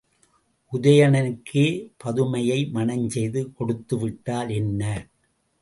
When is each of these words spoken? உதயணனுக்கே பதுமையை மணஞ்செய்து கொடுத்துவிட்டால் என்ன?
உதயணனுக்கே 0.71 1.65
பதுமையை 1.97 2.59
மணஞ்செய்து 2.73 3.43
கொடுத்துவிட்டால் 3.53 4.49
என்ன? 4.49 4.81